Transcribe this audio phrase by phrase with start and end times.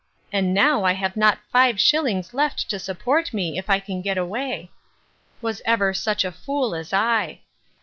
[0.33, 4.17] —And now I have not five shillings left to support me, if I can get
[4.17, 7.41] away.—Was ever such a fool as I!